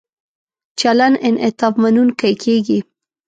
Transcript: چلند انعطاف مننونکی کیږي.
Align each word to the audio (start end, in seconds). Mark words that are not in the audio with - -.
چلند 0.79 1.15
انعطاف 1.27 1.73
مننونکی 1.81 2.33
کیږي. 2.43 2.79